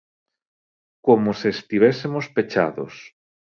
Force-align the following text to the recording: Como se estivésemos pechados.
Como 1.05 1.31
se 1.39 1.49
estivésemos 1.55 2.25
pechados. 2.35 2.93